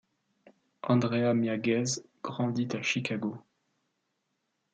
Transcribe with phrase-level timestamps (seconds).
[0.81, 3.37] Andrea Mia Ghez grandit à Chicago.